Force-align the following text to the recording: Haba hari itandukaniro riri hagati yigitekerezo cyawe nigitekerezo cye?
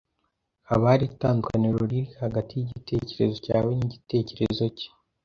Haba 0.69 0.85
hari 0.91 1.03
itandukaniro 1.11 1.77
riri 1.91 2.01
hagati 2.21 2.53
yigitekerezo 2.55 3.35
cyawe 3.45 3.71
nigitekerezo 3.77 4.65
cye? 4.77 4.87